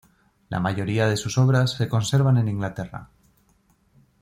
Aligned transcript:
La 0.49 0.59
mayoría 0.59 1.05
de 1.07 1.15
sus 1.15 1.37
obras 1.37 1.73
se 1.73 1.87
conservan 1.87 2.37
en 2.37 2.47
Inglaterra. 2.47 3.11